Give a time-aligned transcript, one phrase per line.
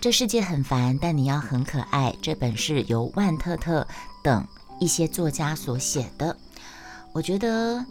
[0.00, 2.16] 这世界很烦，但你要很可爱。
[2.22, 3.86] 这本是由万特特
[4.22, 4.46] 等
[4.80, 6.34] 一些作家所写的。
[7.12, 7.84] 我觉得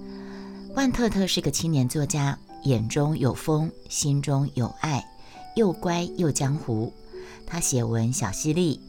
[0.73, 5.07] 万特特是个青年作家，眼中有风，心中有爱，
[5.55, 6.91] 又乖又江湖。
[7.45, 8.81] 他写文小犀利，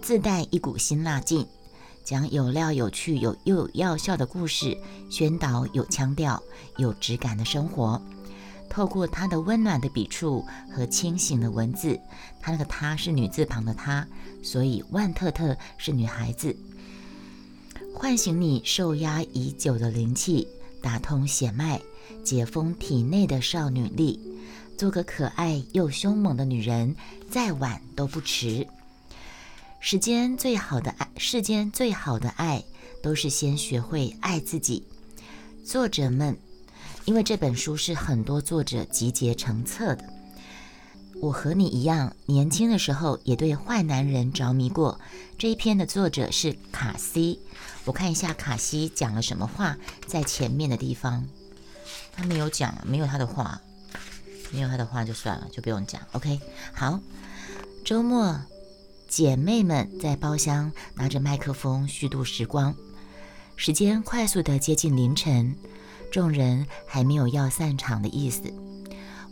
[0.00, 1.44] 自带一股辛辣劲，
[2.04, 4.78] 讲有料、有趣、有又要笑的故事，
[5.10, 6.40] 宣导有腔调、
[6.76, 8.00] 有质感的生活。
[8.68, 11.98] 透过他的温暖的笔触和清醒的文字，
[12.40, 14.06] 他那个“他”是女字旁的“他”，
[14.42, 16.56] 所以万特特是女孩子，
[17.94, 20.46] 唤醒你受压已久的灵气，
[20.82, 21.80] 打通血脉，
[22.22, 24.20] 解封体内的少女力，
[24.76, 26.94] 做个可爱又凶猛的女人，
[27.30, 28.66] 再晚都不迟。
[29.80, 32.62] 世间最好的爱，世间最好的爱，
[33.02, 34.84] 都是先学会爱自己。
[35.64, 36.36] 作者们。
[37.08, 40.04] 因为这本书是很多作者集结成册的，
[41.22, 45.00] 我和你一样，年轻的时候也对坏男人着迷过。
[45.38, 47.40] 这一篇的作者是卡西，
[47.86, 51.26] 我看一下卡西讲了什么话，在前面的地方，
[52.12, 53.58] 他没有讲，没有他的话，
[54.52, 56.02] 没有他的话就算了，就不用讲。
[56.12, 56.38] OK，
[56.74, 57.00] 好，
[57.86, 58.38] 周末
[59.08, 62.76] 姐妹们在包厢拿着麦克风虚度时光，
[63.56, 65.56] 时间快速的接近凌晨。
[66.10, 68.42] 众人还没有要散场的意思，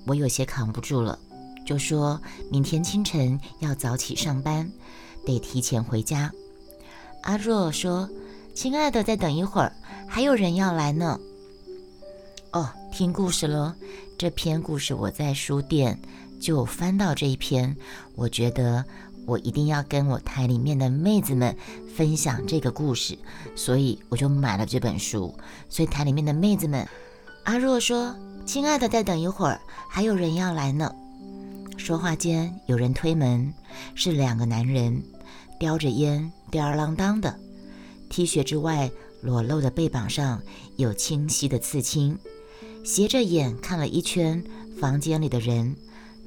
[0.06, 1.18] 我有些扛不住了，
[1.66, 4.70] 就说明天清晨要早起上班，
[5.24, 6.30] 得提前回家。
[7.22, 8.08] 阿若说
[8.54, 9.72] ：“亲爱的，再等一会儿，
[10.06, 11.18] 还有人要来呢。”
[12.52, 13.74] 哦，听故事了。
[14.18, 16.00] 这篇故事我在书店
[16.40, 17.76] 就翻到这一篇，
[18.14, 18.84] 我觉得。
[19.26, 21.54] 我一定要跟我台里面的妹子们
[21.96, 23.18] 分享这个故事，
[23.56, 25.34] 所以我就买了这本书。
[25.68, 26.88] 所以台里面的妹子们，
[27.44, 28.14] 阿若说
[28.46, 29.60] ：“亲爱的，再等一会儿，
[29.90, 30.94] 还有人要来呢。”
[31.76, 33.52] 说话间，有人推门，
[33.94, 35.02] 是两个男人，
[35.58, 37.38] 叼着烟，吊儿郎当的
[38.08, 40.40] ，T 恤之外裸露的背膀上
[40.76, 42.18] 有清晰的刺青，
[42.84, 44.42] 斜着眼看了一圈
[44.80, 45.76] 房间里的人，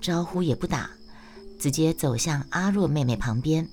[0.02, 0.90] 招呼也不打。
[1.60, 3.68] 直接走向阿若妹妹旁边。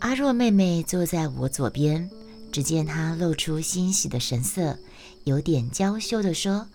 [0.00, 2.10] 阿若妹妹坐在我左边，
[2.50, 4.76] 只见她露出欣喜的神色，
[5.24, 6.66] 有点娇羞地说：“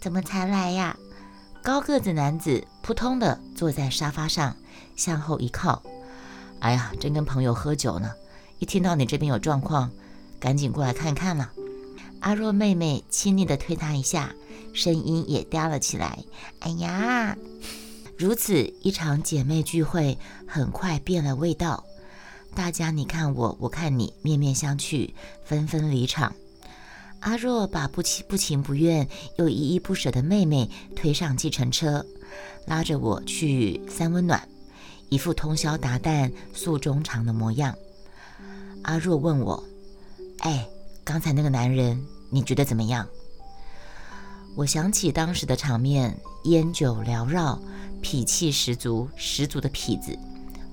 [0.00, 0.96] 怎么才来呀？”
[1.62, 4.56] 高个子男子扑通地坐在沙发上，
[4.96, 5.80] 向后一靠
[6.58, 8.10] ：“哎呀，正跟朋友喝酒呢，
[8.58, 9.92] 一听到你这边有状况，
[10.40, 11.52] 赶紧过来看看了。”
[12.18, 14.34] 阿若妹妹亲昵地推他一下，
[14.72, 16.24] 声音也嗲了起来
[16.60, 17.36] ：“哎呀！”
[18.18, 21.84] 如此一场姐妹聚会，很快变了味道。
[22.54, 25.12] 大家你看我，我看你，面面相觑，
[25.44, 26.34] 纷纷离场。
[27.20, 29.08] 阿若把不情不情不愿
[29.38, 32.04] 又依依不舍的妹妹推上计程车，
[32.66, 34.46] 拉着我去三温暖，
[35.08, 37.74] 一副通宵达旦诉衷肠的模样。
[38.82, 39.62] 阿若问我
[40.40, 40.68] ：“哎，
[41.04, 43.08] 刚才那个男人，你觉得怎么样？”
[44.54, 47.58] 我想起当时的场面，烟酒缭绕。
[48.02, 50.18] 痞气十足，十足的痞子，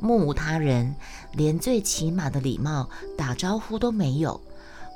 [0.02, 0.96] 目无他人，
[1.34, 4.42] 连最起码的礼貌打招呼都没有。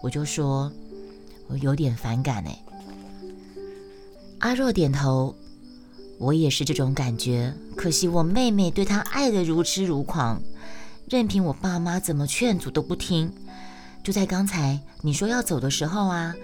[0.01, 0.71] 我就说，
[1.47, 2.59] 我有点反感哎。
[4.39, 5.35] 阿若点头，
[6.17, 7.53] 我也是这种感觉。
[7.77, 10.41] 可惜我妹妹对他爱得如痴如狂，
[11.07, 13.31] 任凭我爸妈怎么劝阻都不听。
[14.03, 16.35] 就在刚才你说要走的时候啊。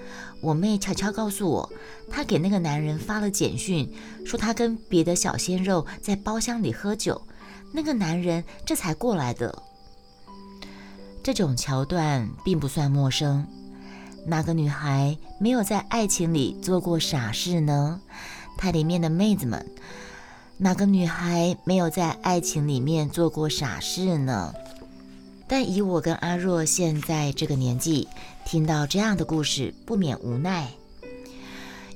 [0.42, 1.70] 我妹悄悄告诉我，
[2.10, 3.92] 她给那个男人发了简讯，
[4.26, 7.22] 说她跟别的小鲜肉在包厢里喝酒，
[7.74, 9.64] 那个男人这才过来的。
[11.22, 13.46] 这种桥段并不算陌生，
[14.26, 18.02] 哪个女孩没有在爱情里做过傻事呢？
[18.58, 19.66] 台里面的妹子们，
[20.58, 24.54] 哪个女孩没有在爱情里面做过傻事呢？
[25.48, 28.08] 但以我跟阿若现在这个年纪，
[28.52, 30.68] 听到这样的故事，不免无奈，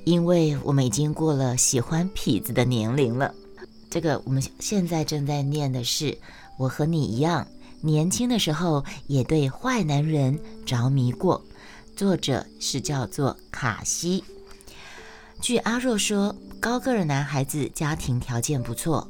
[0.04, 3.34] 因为我们已经过了喜欢痞子的年龄了。
[3.90, 6.16] 这个我们现在正在念的是，
[6.56, 7.44] 我和你一样，
[7.80, 11.44] 年轻的时候也对坏男人着迷过。
[11.96, 14.22] 作者是叫做卡西。
[15.40, 19.08] 据阿若说，高个儿男孩子家庭条件不错，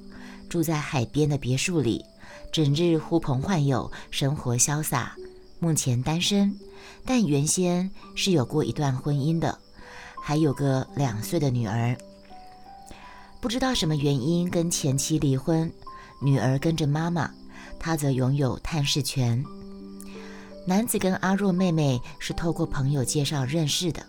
[0.49, 2.07] 住在海边的别墅里。
[2.51, 5.15] 整日呼朋唤友，生活潇洒。
[5.65, 6.55] 目前单身，
[7.07, 9.59] 但原先是有过一段婚姻的，
[10.23, 11.97] 还有个两岁的女儿。
[13.41, 15.73] 不知道什么原因跟前妻离婚，
[16.21, 17.31] 女儿跟着妈妈，
[17.79, 19.43] 他则拥有探视权。
[20.67, 24.05] 男子跟阿若妹妹是透过朋友介绍认识的，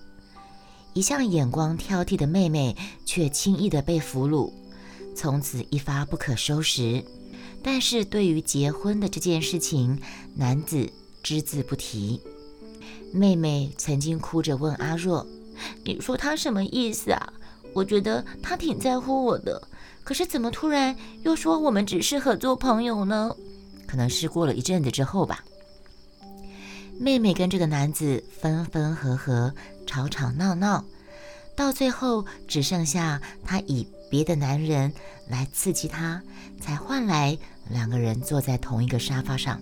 [0.92, 2.76] 一向眼光挑剔的妹妹
[3.06, 4.52] 却轻易的被俘虏，
[5.16, 7.02] 从此一发不可收拾。
[7.64, 10.02] 但是对于结婚的这件事情，
[10.36, 10.92] 男子
[11.26, 12.22] 只字不提。
[13.12, 15.26] 妹妹曾经哭着问阿若
[15.84, 17.34] ：“你说他什么意思啊？
[17.74, 19.68] 我觉得他挺在乎我的，
[20.04, 23.36] 可是怎么突然又说我们只适合做朋友呢？
[23.88, 25.44] 可能是过了一阵子之后吧。”
[27.00, 29.52] 妹妹跟这个男子分分合合，
[29.88, 30.86] 吵吵闹闹，
[31.56, 34.94] 到最后只剩下他以别的男人
[35.28, 36.22] 来刺激她，
[36.62, 37.36] 才换来
[37.68, 39.60] 两个人坐在同一个沙发上。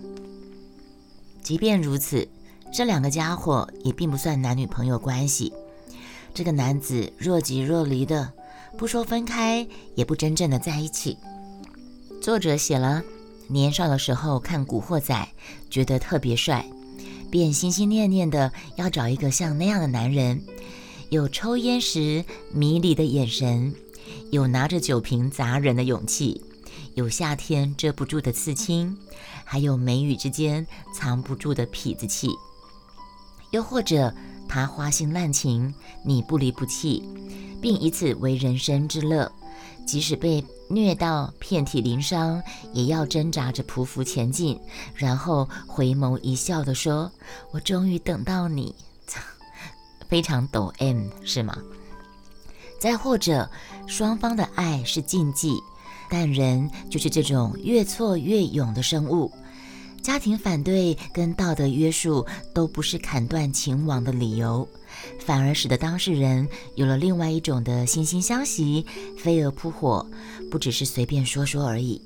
[1.44, 2.26] 即便如此，
[2.72, 5.52] 这两个家伙也并不算男女朋友关系。
[6.32, 8.32] 这个男子若即若离的，
[8.78, 11.18] 不说分开，也不真正的在一起。
[12.22, 13.02] 作者写了，
[13.46, 15.14] 年少的时候看《古惑仔》，
[15.70, 16.64] 觉得特别帅。
[17.30, 20.42] 便心心念念的要找一个像那样的男人，
[21.10, 23.74] 有抽烟时迷离的眼神，
[24.30, 26.40] 有拿着酒瓶砸人的勇气，
[26.94, 28.96] 有夏天遮不住的刺青，
[29.54, 32.28] 还有眉宇之间藏不住的痞子气。
[33.52, 34.12] 又或者
[34.48, 35.72] 他花心滥情，
[36.04, 37.08] 你不离不弃，
[37.62, 39.30] 并以此为人生之乐。
[39.86, 42.42] 即使被虐到遍体鳞伤，
[42.72, 44.58] 也要挣扎着匍匐前进，
[44.92, 47.08] 然后回眸一笑地说
[47.54, 48.74] ：“我终于等到你。
[50.10, 51.56] ”非常抖 M 是吗？
[52.80, 53.48] 再或者，
[53.86, 55.54] 双方的爱是禁忌，
[56.10, 59.30] 但人就是这种越挫越勇的生物。
[60.04, 64.68] 家庭反对跟道德约束都不是砍断情网的理由。
[65.18, 68.84] 反而使得当事人有了另外一种的惺惺相惜、
[69.16, 70.06] 飞蛾扑火，
[70.50, 72.02] 不只是随便说说而已，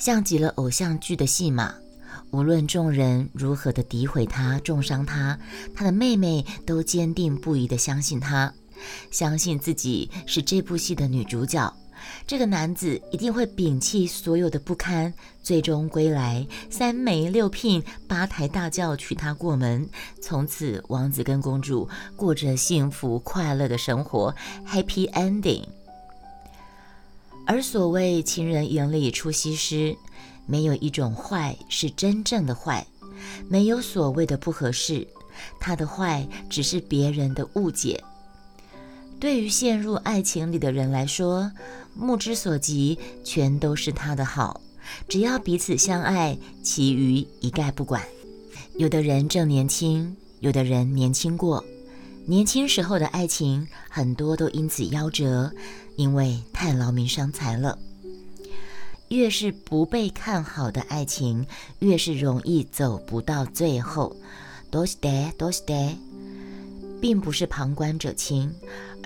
[0.00, 1.72] 像极了偶像剧的戏码。
[2.32, 5.38] 无论众人如何的诋毁他、重伤他，
[5.76, 8.52] 他的妹妹都坚定不移地相信他，
[9.12, 11.72] 相信自己是这部戏的女主角。
[12.26, 15.12] 这个男子一定会摒弃所有的不堪，
[15.42, 19.88] 最终归来，三媒六聘，八抬大轿娶她过门，
[20.20, 24.34] 从此王子跟公主过着幸福快乐的生活
[24.66, 25.64] ，Happy Ending。
[27.46, 29.96] 而所谓情人眼里出西施，
[30.46, 32.86] 没有一种坏是真正的坏，
[33.48, 35.06] 没有所谓的不合适，
[35.60, 38.02] 他的坏只是别人的误解。
[39.18, 41.50] 对于陷入爱情里的人来说，
[41.94, 44.60] 目之所及全都是他的好，
[45.08, 48.02] 只要彼此相爱，其余一概不管。
[48.76, 51.64] 有的人正年轻，有的人年轻过，
[52.26, 55.50] 年轻时候的爱情很多都因此夭折，
[55.96, 57.78] 因为太劳民伤财了。
[59.08, 61.46] 越是不被看好的爱情，
[61.78, 64.14] 越是容易走不到最后。
[64.70, 65.96] 多是的，多是的。
[66.98, 68.52] 并不是旁观者清，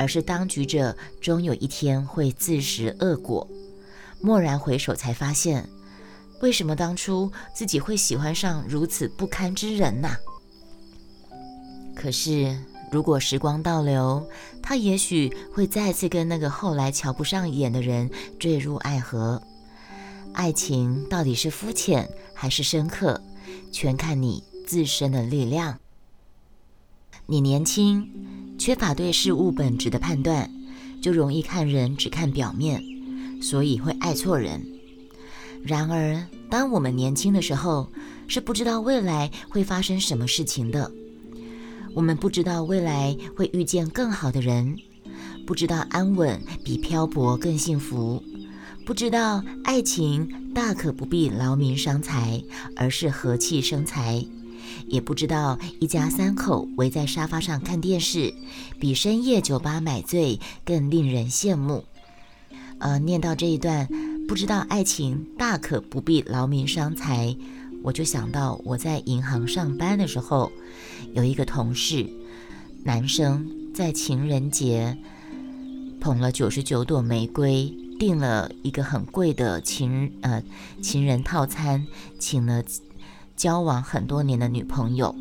[0.01, 3.47] 而是当局者终有一天会自食恶果。
[4.23, 5.69] 蓦然回首，才发现，
[6.41, 10.09] 为什么当初自己会喜欢上如此不堪之人呢？
[11.95, 12.59] 可是，
[12.91, 14.27] 如果时光倒流，
[14.63, 19.43] 他也许会再次跟那个后来瞧不上眼的人坠入爱河。
[20.33, 23.21] 爱情到底是肤浅还是深刻，
[23.71, 25.79] 全看你自身的力量。
[27.27, 30.51] 你年轻，缺乏对事物本质的判断，
[31.01, 32.85] 就容易看人只看表面，
[33.41, 34.61] 所以会爱错人。
[35.65, 37.91] 然而，当我们年轻的时候，
[38.29, 40.93] 是不知道未来会发生什么事情的。
[41.95, 44.77] 我们不知道未来会遇见更好的人，
[45.47, 48.23] 不知道安稳比漂泊更幸福，
[48.85, 52.45] 不知道爱情大可不必劳民伤财，
[52.77, 54.23] 而是和气生财。
[54.91, 58.35] 也不知道一家三口围在沙发上看电视，
[58.81, 61.85] 比深夜酒吧买醉更令人羡慕。
[62.81, 63.89] 呃，念到这一段，
[64.27, 67.37] 不知道爱情大可不必劳民伤财，
[67.83, 70.51] 我就想到我在银行上班的时候，
[71.15, 72.11] 有一个同事，
[72.85, 74.99] 男生在情人节
[76.01, 80.43] 捧了九十九朵玫瑰，订了一个很贵的情呃
[80.83, 81.87] 情人套餐，
[82.19, 82.65] 请了。
[83.41, 85.17] 交往很多年的女朋友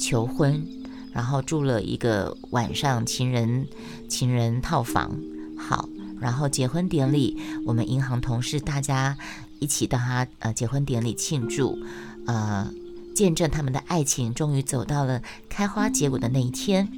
[0.00, 0.66] 求婚，
[1.12, 3.68] 然后住了一个晚上情人
[4.08, 5.14] 情人套房。
[5.58, 5.86] 好，
[6.18, 9.18] 然后结婚典礼，我们银行同事大家
[9.60, 11.78] 一起到他呃结婚典礼庆祝，
[12.26, 12.72] 呃，
[13.14, 15.20] 见证他们的爱情终于走到了
[15.50, 16.88] 开花结果的那一天。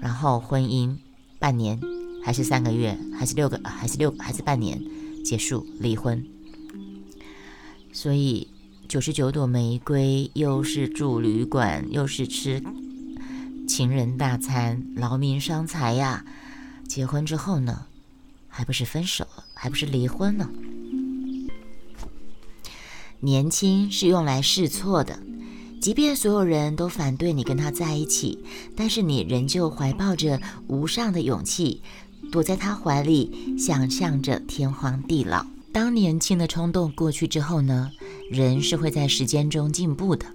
[0.00, 0.98] 然后婚姻
[1.40, 1.80] 半年
[2.22, 4.80] 还是三个月还是六个还是六还是半年
[5.24, 6.24] 结束离婚，
[7.92, 8.46] 所以。
[8.90, 12.60] 九十九朵玫瑰，又是住旅馆，又是吃
[13.68, 16.24] 情人大餐，劳民伤财呀！
[16.88, 17.86] 结婚之后呢，
[18.48, 20.50] 还不是分手了，还不是离婚呢？
[23.20, 25.20] 年轻是用来试错的，
[25.80, 28.40] 即便所有人都反对你跟他在一起，
[28.74, 31.80] 但是你仍旧怀抱着无上的勇气，
[32.32, 35.46] 躲在他怀里，想象着天荒地老。
[35.72, 37.90] 当年轻的冲动过去之后呢，
[38.30, 40.26] 人是会在时间中进步的。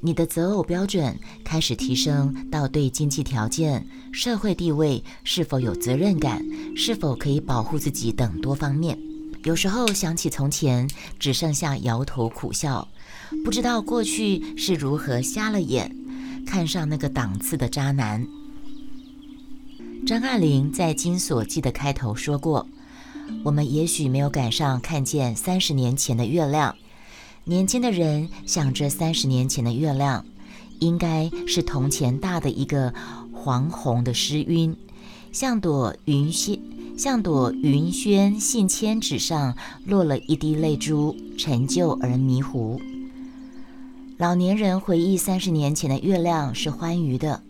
[0.00, 6.44] 你的择偶标准开始提升到对经济条件、社会地位、是否有责任感、
[6.76, 8.98] 是否可以保护自己等多方面。
[9.44, 10.88] 有时候想起从前，
[11.18, 12.86] 只剩下摇头苦笑，
[13.44, 15.94] 不知道过去是如何瞎了眼，
[16.46, 18.26] 看上那个档次的渣男。
[20.06, 22.66] 张爱玲在《金锁记》的开头说过
[23.44, 26.76] ：“我们也许没有赶上看见三十年前的月亮。”
[27.44, 30.26] 年轻的人想着三十年前的月亮，
[30.80, 32.92] 应该是铜钱大的一个
[33.32, 34.76] 黄红的诗晕，
[35.32, 36.60] 像朵云仙，
[36.98, 39.56] 像朵云轩信笺纸上
[39.86, 42.78] 落了一滴泪珠，陈旧而迷糊。
[44.18, 47.42] 老年人回忆三十年前的月亮是欢愉的，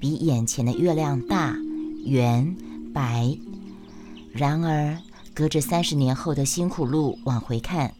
[0.00, 1.54] 比眼前的月亮大、
[2.06, 2.56] 圆、
[2.94, 3.36] 白。
[4.32, 4.96] 然而，
[5.34, 7.92] 隔着三十年后的辛苦路往回看。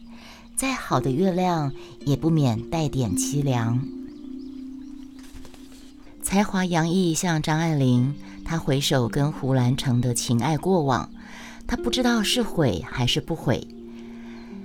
[0.57, 1.73] 再好的月亮，
[2.05, 3.85] 也不免带点凄凉。
[6.23, 8.14] 才华洋溢像张爱玲，
[8.45, 11.11] 她回首跟胡兰成的情爱过往，
[11.67, 13.67] 她不知道是悔还是不悔。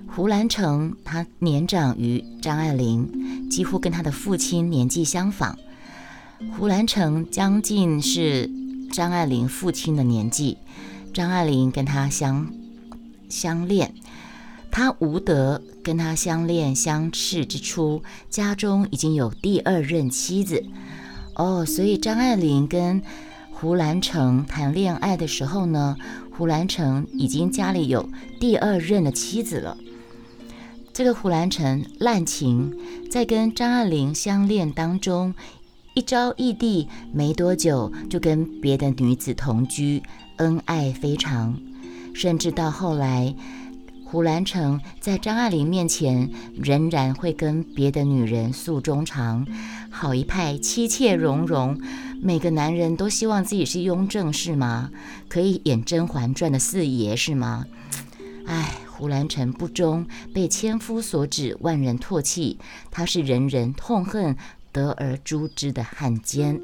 [0.08, 5.58] 胡兰成他年长于张爱玲，几乎跟他的父亲年纪相仿。
[6.58, 8.50] 胡兰成将近是
[8.92, 10.58] 张爱玲父亲的年纪，
[11.14, 12.52] 张爱玲跟他相
[13.30, 13.94] 相恋。
[14.72, 20.64] 他无德，跟他相恋相斥之初，家中已经有第二任妻子。
[21.36, 23.02] 哦，所以张爱玲跟
[23.52, 25.98] 胡兰成谈恋爱的时候呢，
[26.32, 28.10] 胡兰成已经家里有
[28.40, 29.78] 第二任的妻子了。
[30.94, 32.78] 这个胡兰成滥情，
[33.10, 35.34] 在跟张爱玲相恋当中，
[35.94, 40.04] 一朝异地，没多久就跟别的女子同居，
[40.38, 41.58] 恩爱非常，
[42.14, 43.36] 甚至到后来。
[44.12, 49.46] 胡兰成在张爱玲面前仍然会跟别的女人诉衷肠，
[49.92, 51.80] 好一派妻妾融融。
[52.20, 54.90] 每个男人都希望自己是雍正是吗？
[55.28, 57.68] 可以演《甄嬛传》的四爷是吗？
[58.48, 62.58] 唉，胡兰成不忠，被千夫所指，万人唾弃，
[62.90, 64.36] 他是人人痛恨、
[64.72, 66.60] 得而诛之的汉奸。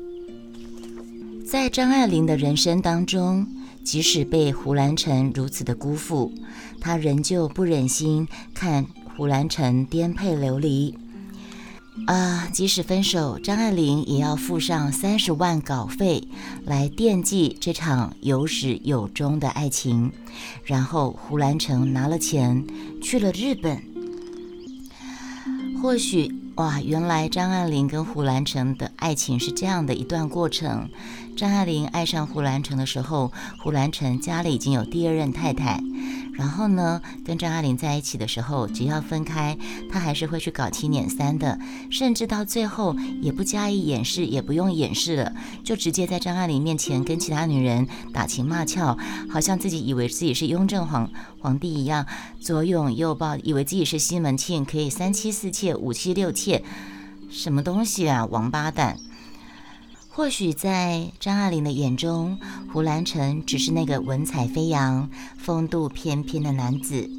[1.46, 3.46] 在张爱玲的人生当中。
[3.86, 6.34] 即使被胡兰成如此的辜负，
[6.82, 10.98] 他仍旧不忍心看胡兰成颠沛流离。
[12.08, 16.27] 啊，即使分手，张爱玲也要付上三十万稿费
[16.65, 20.12] 来惦记这场有始有终的爱情。
[20.65, 22.65] 然后胡兰成拿了钱
[23.01, 23.82] 去了日本。
[25.82, 30.90] 或许，哇，原来张爱玲跟胡兰成的爱情是这样的一段过程。
[31.36, 35.82] 张爱玲爱上胡兰成的时候，胡兰成家里已经有第二任太太。
[36.38, 39.58] 然后呢，跟张爱玲在一起的时候，只要分开，
[39.89, 41.58] 他还是会去搞七捻三的，
[41.89, 48.98] 甚至到最后也不加以掩饰，也不用掩饰了，就直接在张爱玲面前跟其他女人打情骂俏，
[49.30, 52.06] 好像自己以为自己是雍正皇皇帝一样，
[52.39, 56.63] 左拥右抱，以为自己是西门庆，可以三妻四妾、五妻六妾，
[57.30, 58.98] 什么东西啊，王八蛋！
[60.16, 62.40] 或许在张爱玲的眼中，
[62.72, 67.10] 胡兰成只是那个文采飞扬、风度翩翩的男子。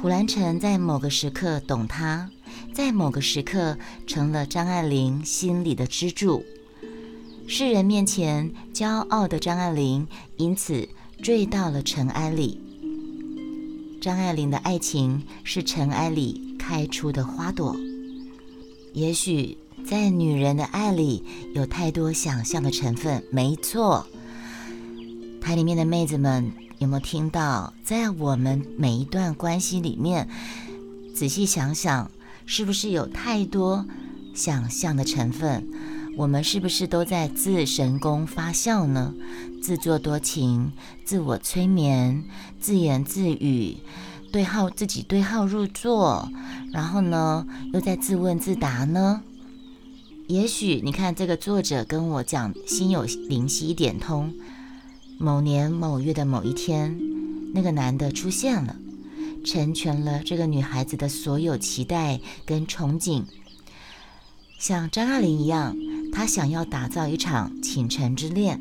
[0.00, 2.28] 胡兰成在某个时刻懂她，
[2.74, 6.44] 在某个时刻成了张爱玲心里的支柱。
[7.46, 10.04] 世人面前骄傲的张爱玲，
[10.36, 10.88] 因此
[11.22, 12.60] 坠到了尘埃里。
[14.00, 17.76] 张爱玲的爱情是尘埃里开出的花朵，
[18.92, 19.56] 也许。
[19.84, 21.24] 在女人的爱里
[21.54, 24.06] 有太多想象的成分，没错。
[25.40, 27.72] 台里面的妹子们有没有听到？
[27.84, 30.28] 在我们每一段关系里面，
[31.14, 32.10] 仔细想想，
[32.46, 33.84] 是不是有太多
[34.34, 35.68] 想象的成分？
[36.16, 39.12] 我们是不是都在自神功发酵呢？
[39.62, 40.72] 自作多情、
[41.04, 42.24] 自我催眠、
[42.60, 43.76] 自言自语、
[44.30, 46.28] 对号自己对号入座，
[46.72, 49.22] 然后呢，又在自问自答呢？
[50.32, 54.32] 也许你看这个作者跟我讲，心有灵犀一点通。
[55.18, 56.98] 某年某月的某一天，
[57.52, 58.74] 那个男的出现了，
[59.44, 63.24] 成全了这个女孩子的所有期待跟憧憬。
[64.58, 65.76] 像张爱玲一样，
[66.10, 68.58] 她想要打造一场倾城之恋。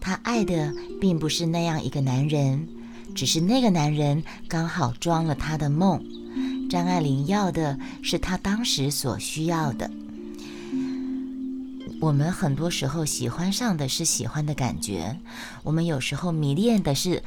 [0.00, 2.68] 她爱的并不是那样一个男人，
[3.16, 6.00] 只是那个男人刚好装了她的梦。
[6.70, 9.90] 张爱玲要的是她当时所需要的。
[12.02, 15.20] 我们很多时候喜欢上的是喜欢的感觉，
[15.62, 17.22] 我们有时候迷恋的是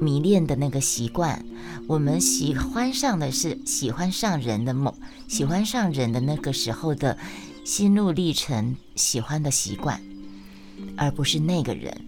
[0.00, 1.44] 迷恋的那个习惯，
[1.88, 4.94] 我们喜欢上的是喜欢上人的梦，
[5.26, 7.18] 喜欢上人的那个时候的
[7.64, 10.00] 心路历程，喜欢的习惯，
[10.96, 12.00] 而不是那个人。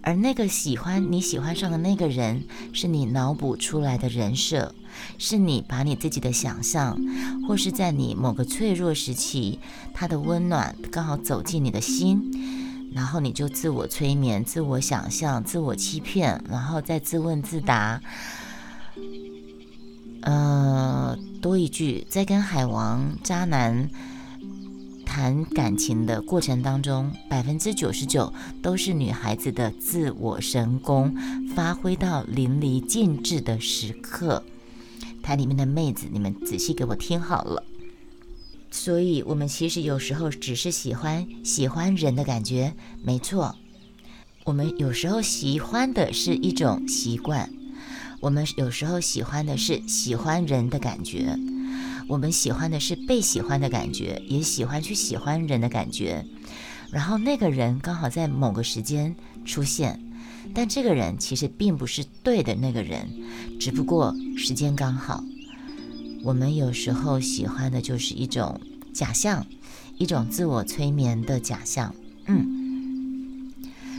[0.00, 4.74] 而那个喜欢你喜欢上的那个人，是你脑补出来的人设，
[5.18, 6.98] 是你把你自己的想象，
[7.46, 9.58] 或是在你某个脆弱时期，
[9.92, 18.00] 他的温暖刚好走进你的心，然后你就自我催眠、自我想象、自我欺骗，然后再自问自答。
[20.22, 23.88] 呃，多一句，在跟海王渣男。
[25.06, 31.14] 谈感情的过程当中，百分之九十九都是女孩子的自我神功
[31.54, 34.42] 发挥到淋漓尽致的时刻。
[35.24, 37.64] 台里面的妹子，你们仔细给我听好了。
[38.70, 43.56] 所以，我们其实有时候只是喜欢喜欢人的感觉，没错。
[44.44, 47.48] 我们有时候喜欢的是一种习惯，
[48.20, 51.34] 我们有时候喜欢的是喜欢人的感觉。
[52.06, 56.26] 我们喜欢的是被喜欢的感觉，也喜欢去喜欢人的感觉。
[56.90, 59.16] 然后那个人刚好在某个时间
[59.46, 59.98] 出现，
[60.52, 63.08] 但这个人其实并不是对的那个人，
[63.60, 65.22] 只不过时间刚好。
[66.24, 68.60] 我们有时候喜欢的就是一种
[68.92, 69.46] 假象，
[69.96, 71.94] 一种自我催眠的假象。
[72.26, 73.52] 嗯。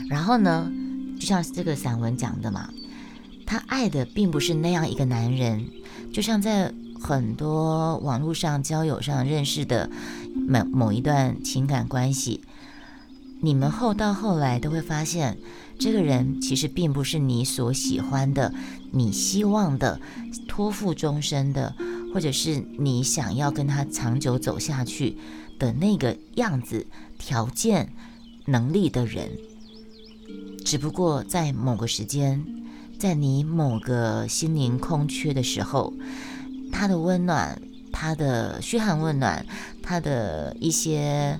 [0.08, 0.70] 然后呢，
[1.18, 2.70] 就像这个散文讲的嘛，
[3.46, 5.66] 他爱的并不是那样一个男人，
[6.12, 6.72] 就像在。
[6.98, 9.90] 很多网络上交友上认识的
[10.34, 12.40] 某某一段情感关系，
[13.42, 15.36] 你们后到后来都会发现，
[15.78, 18.52] 这个人其实并不是你所喜欢的、
[18.92, 20.00] 你希望的、
[20.48, 21.74] 托付终身的，
[22.12, 25.16] 或者是你想要跟他长久走下去
[25.58, 26.86] 的那个样子、
[27.18, 27.92] 条件、
[28.46, 29.30] 能力的人。
[30.64, 32.44] 只不过在某个时间，
[32.98, 35.92] 在你某个心灵空缺的时候。
[36.72, 39.46] 他的温暖，他的嘘寒问暖，
[39.82, 41.38] 他的一些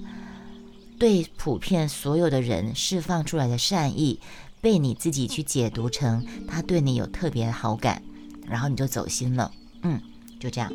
[0.98, 4.18] 对普遍所有的人释放出来的善意，
[4.60, 8.02] 被你自己去解读成他对你有特别的好感，
[8.48, 9.52] 然后你就走心了。
[9.82, 10.00] 嗯，
[10.40, 10.72] 就这样。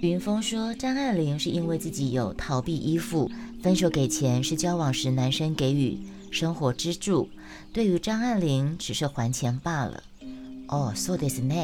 [0.00, 3.30] 云峰说，张爱玲是因为自己有逃避依附，
[3.62, 5.98] 分手给钱是交往时男生给予
[6.30, 7.28] 生活支柱，
[7.72, 10.02] 对于张爱玲只是还钱罢了。
[10.66, 11.54] 哦，so this 呢？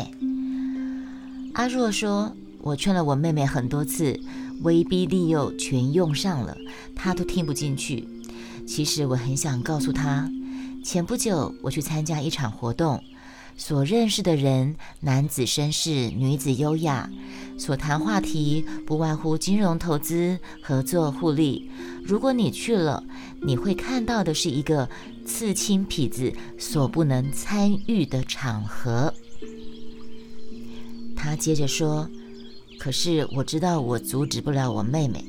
[1.55, 4.21] 阿若说：“我劝了我妹妹很多次，
[4.63, 6.57] 威逼利诱全用上了，
[6.95, 8.09] 他都听不进去。
[8.67, 10.31] 其实我很想告诉他，
[10.85, 13.03] 前不久我去参加一场活动，
[13.57, 17.11] 所认识的人男子绅士，女子优雅，
[17.59, 21.71] 所谈话题不外乎金融投资、合作互利。
[22.05, 23.05] 如果你去了，
[23.43, 24.89] 你会看到的是一个。”
[25.29, 29.13] 刺青痞子所不能参与的场合，
[31.15, 32.09] 他接着说
[32.79, 35.25] ：“可是我知道我阻止不了我妹妹，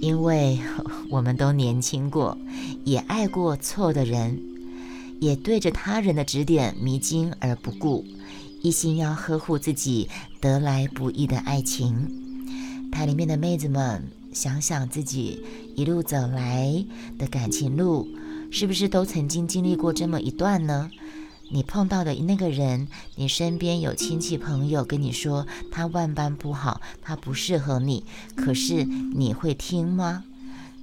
[0.00, 0.58] 因为
[1.08, 2.36] 我们都年轻过，
[2.84, 4.40] 也爱过错的人，
[5.20, 8.04] 也对着他人的指点迷津而不顾，
[8.60, 10.08] 一心要呵护自己
[10.40, 12.10] 得来不易的爱情。
[12.90, 15.40] 台里面的妹子们，想想自己
[15.76, 16.84] 一路走来
[17.18, 18.08] 的感情路。”
[18.54, 20.90] 是不是都曾经经历过这么一段呢？
[21.52, 30.24] 你碰到的那个人，你身边有亲戚朋友跟你说他万般不好，他不适合你，可是你会听吗？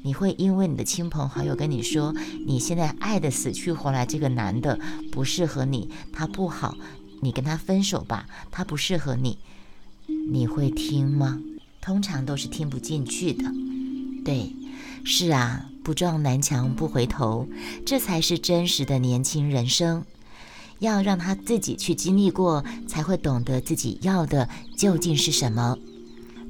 [0.04, 2.14] 你会因为你的亲朋好友跟你说
[2.46, 4.80] 你现在爱的死去活来这个男的
[5.12, 6.76] 不适合你，他不好，
[7.22, 9.40] 你跟他分手吧，他不适合你，
[10.32, 11.42] 你会听吗？
[11.82, 13.52] 通常都是听不进去的。
[14.24, 14.54] 对，
[15.04, 15.66] 是啊。
[15.82, 17.48] 不撞南墙不回头，
[17.84, 20.06] 这才是真实的年轻人生。
[20.80, 25.78] 要让他自己去经历过，才会懂得自己要的究竟是什么。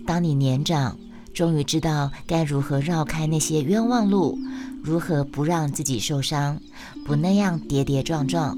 [0.06, 0.98] 当你年长，
[1.34, 4.38] 终于知道该如何绕开那些冤枉路，
[4.84, 6.60] 如何不让自己受伤，
[7.06, 8.58] 不那样跌跌撞撞。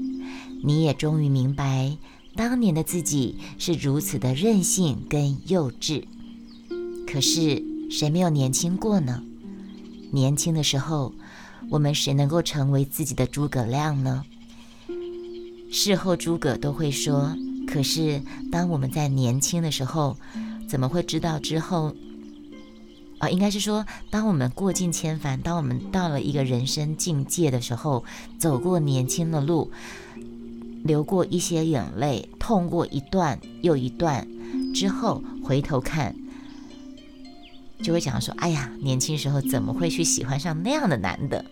[0.64, 1.96] 你也终于明白，
[2.36, 6.04] 当年的自己是如此的任性跟幼稚。
[7.06, 9.22] 可是谁没有年轻过呢？
[10.10, 11.12] 年轻的时候，
[11.70, 14.24] 我们谁能够成为自己的诸葛亮呢？
[15.72, 17.34] 事后诸葛都会说
[17.66, 18.20] ：“可是
[18.52, 20.18] 当我们在年轻的时候，
[20.68, 21.96] 怎么会知道之后？
[23.18, 28.04] 啊，应该是说，当我们过尽千帆，当我们到了一个人生境界的时候，
[28.38, 29.72] 走过年轻的路，
[30.84, 34.28] 流过一些眼泪，痛过一段又一段
[34.74, 36.14] 之后，回头看，
[37.82, 41.42] 就会想说：“哎呀，年轻时候怎么会去喜欢上那样的男的？”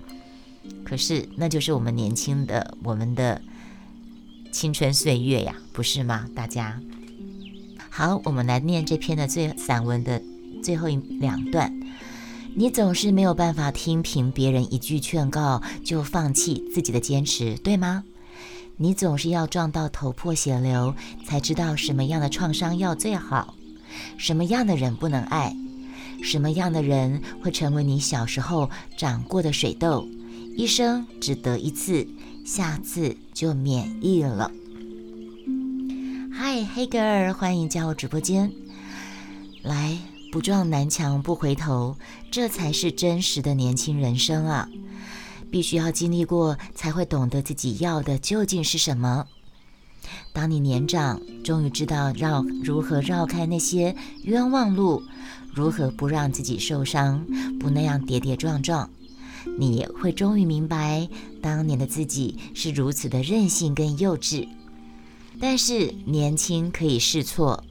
[0.84, 3.40] 可是那就是我们年轻的我们的
[4.52, 6.26] 青春岁月呀，不是吗？
[6.34, 6.80] 大家
[7.88, 10.20] 好，我们来念这篇的最散文的
[10.62, 11.72] 最后一两段。
[12.56, 18.02] 你总是没有办法听凭别人一句劝告就放弃自己的坚持，对吗？
[18.76, 23.54] 你总是要撞到头破血流，才知道什么样的创伤药最好，
[24.18, 25.54] 什么样的人不能爱，
[26.24, 30.08] 什么样的人会成为你小时候长过的水痘，
[30.56, 32.06] 一生只得一次，
[32.52, 34.50] 下次就免疫了。
[36.32, 38.50] 嗨，黑格尔，欢迎加入直播间，
[39.62, 39.96] 来。
[40.32, 41.96] 不撞南墙不回头，
[42.32, 44.68] 这才是真实的年轻人生啊！
[45.48, 49.26] 必须要经历过，才会懂得自己要的究竟是什么。
[50.32, 55.04] 当你年长，终于知道绕如何绕开那些冤枉路，
[55.54, 57.24] 如何不让自己受伤，
[57.60, 58.90] 不那样跌跌撞撞，
[59.58, 61.08] 你会终于明白，
[61.40, 64.48] 当年的自己是如此的任性跟幼稚。
[65.40, 67.64] 但是年轻可以试错。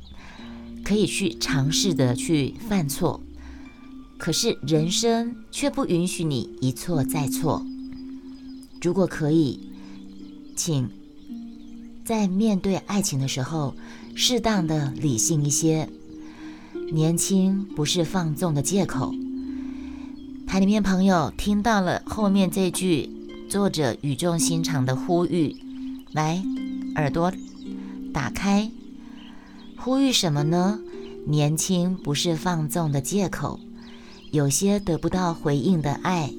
[0.81, 3.21] 可以去尝试的去犯错，
[4.17, 7.63] 可是人生却不允许你一错再错。
[8.81, 9.59] 如果可以，
[10.55, 10.89] 请
[12.03, 13.75] 在面对爱情的时候，
[14.15, 15.87] 适当的理性一些。
[16.91, 19.13] 年轻不是放纵的借口。
[20.49, 23.07] 台里面朋友听到了后面这句
[23.47, 25.55] 作者语重心长的呼吁，
[26.11, 26.43] 来，
[26.95, 27.31] 耳朵
[28.11, 28.71] 打开。
[29.77, 30.79] 呼吁什么呢？
[31.27, 33.59] 年轻不是放纵的借口。
[34.31, 36.31] 有些得不到回应的爱，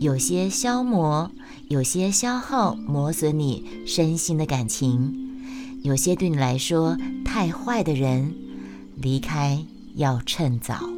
[0.00, 1.30] 有些消磨，
[1.68, 5.14] 有些消耗，磨损你身心的感情。
[5.84, 8.34] 有些对你来说太坏的人，
[8.96, 10.95] 离开要趁早。